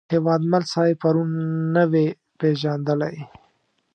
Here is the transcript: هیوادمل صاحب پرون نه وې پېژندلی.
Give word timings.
هیوادمل 0.13 0.63
صاحب 0.71 0.95
پرون 1.01 1.29
نه 1.75 1.83
وې 1.91 2.07
پېژندلی. 2.39 3.15